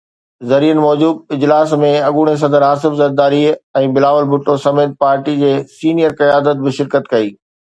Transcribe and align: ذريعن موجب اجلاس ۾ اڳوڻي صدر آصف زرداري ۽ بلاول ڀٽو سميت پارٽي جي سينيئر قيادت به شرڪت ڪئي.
ذريعن 0.51 0.79
موجب 0.83 1.35
اجلاس 1.35 1.75
۾ 1.83 1.91
اڳوڻي 2.07 2.33
صدر 2.45 2.65
آصف 2.69 2.95
زرداري 3.01 3.43
۽ 3.83 3.91
بلاول 3.99 4.27
ڀٽو 4.33 4.57
سميت 4.67 4.97
پارٽي 5.05 5.37
جي 5.43 5.53
سينيئر 5.77 6.19
قيادت 6.25 6.65
به 6.67 6.77
شرڪت 6.81 7.11
ڪئي. 7.15 7.33